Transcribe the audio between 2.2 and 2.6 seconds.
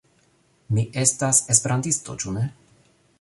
ĉu ne?